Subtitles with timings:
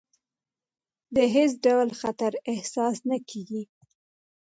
[1.15, 3.63] د هېڅ ډول خطر احساس نه کېږي.